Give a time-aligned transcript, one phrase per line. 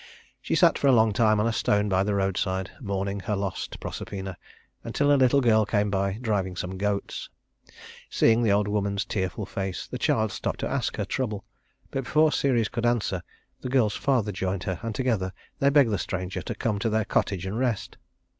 [0.41, 3.79] She sat for a long time on a stone by the roadside, mourning her lost
[3.79, 4.35] Proserpina,
[4.83, 7.29] until a little girl came by, driving some goats.
[8.09, 11.45] Seeing the old woman's tearful face, the child stopped to ask her her trouble,
[11.91, 13.21] but before Ceres could answer,
[13.59, 17.05] the girl's father joined her and together they begged the stranger to come to their
[17.05, 17.97] cottage and rest.